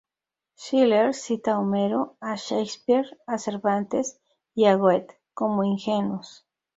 Schiller 0.55 1.13
cita 1.13 1.51
a 1.53 1.59
Homero, 1.59 2.17
a 2.21 2.33
Shakespeare, 2.35 3.05
a 3.27 3.37
Cervantes 3.37 4.19
y 4.55 4.65
a 4.65 4.75
Goethe, 4.75 5.19
como 5.35 5.63
ingenuos. 5.63 6.43